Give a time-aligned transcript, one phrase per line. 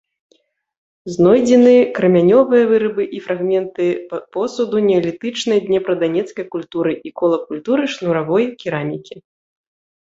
[1.15, 3.87] Знойдзены крамянёвыя вырабы і фрагменты
[4.33, 9.15] посуду неалітычнай днепра-данецкай культуры і кола культуры шнуравой керамікі.